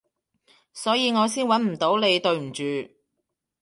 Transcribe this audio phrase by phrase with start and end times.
[0.73, 2.61] 所以我先搵唔到你，對唔住